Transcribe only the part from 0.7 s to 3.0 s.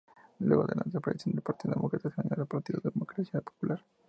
la desaparición del Partido Demócrata se unió al partido